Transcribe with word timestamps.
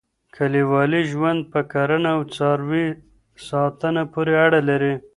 کلیوالي 0.35 1.01
ژوند 1.11 1.39
په 1.51 1.59
کرنه 1.71 2.09
او 2.15 2.21
څاروي 2.35 2.87
ساتنه 3.47 4.03
پورې 4.13 4.33
اړه 4.45 4.59
لري. 4.69 4.93